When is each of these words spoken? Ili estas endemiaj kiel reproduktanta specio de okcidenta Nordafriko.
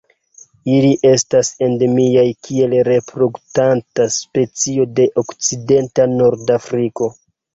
Ili 0.75 0.87
estas 1.09 1.49
endemiaj 1.65 2.23
kiel 2.47 2.71
reproduktanta 2.87 4.07
specio 4.17 4.87
de 5.01 5.05
okcidenta 5.25 6.11
Nordafriko. 6.17 7.13